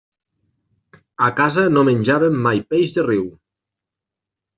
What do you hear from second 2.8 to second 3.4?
de riu.